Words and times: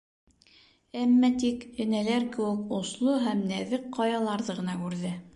Әммә 1.01 1.27
тик, 1.41 1.67
энәләр 1.83 2.25
кеүек, 2.35 2.63
осло 2.77 3.13
һәм 3.25 3.43
нәҙек 3.51 3.85
ҡаяларҙы 3.99 4.57
ғына 4.61 4.79
күрҙе. 4.81 5.13